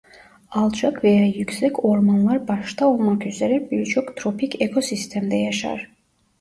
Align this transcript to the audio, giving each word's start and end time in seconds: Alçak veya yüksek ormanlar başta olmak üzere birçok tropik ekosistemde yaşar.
Alçak 0.51 1.03
veya 1.03 1.25
yüksek 1.27 1.85
ormanlar 1.85 2.47
başta 2.47 2.87
olmak 2.87 3.25
üzere 3.25 3.71
birçok 3.71 4.17
tropik 4.17 4.61
ekosistemde 4.61 5.35
yaşar. 5.35 5.91